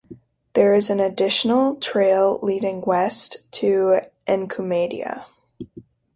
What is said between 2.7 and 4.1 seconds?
west to